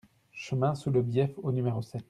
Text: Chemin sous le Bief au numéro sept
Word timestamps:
Chemin 0.33 0.73
sous 0.73 0.89
le 0.89 1.03
Bief 1.03 1.29
au 1.43 1.51
numéro 1.51 1.83
sept 1.83 1.99